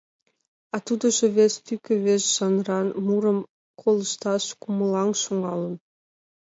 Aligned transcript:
А 0.75 0.77
тудыжо 0.87 1.25
вес 1.37 1.53
тӱкӧ, 1.65 1.93
вес 2.05 2.21
жанран 2.35 2.87
мурым 3.05 3.39
колышташ 3.81 4.43
кумылаҥ 4.61 5.09
шогалын. 5.23 5.75